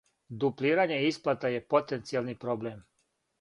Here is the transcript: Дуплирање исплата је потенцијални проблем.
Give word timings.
Дуплирање 0.43 0.97
исплата 1.09 1.51
је 1.57 1.61
потенцијални 1.75 2.37
проблем. 2.47 2.83